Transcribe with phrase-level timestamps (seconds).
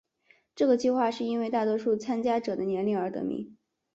[0.55, 3.55] 这个计画是因为大多数参加者的年龄而得名。